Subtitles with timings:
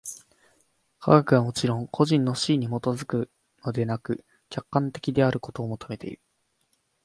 [0.99, 3.29] 科学はもちろん個人の肆意に基づく
[3.63, 6.21] のでなく、客観的であることを求めている。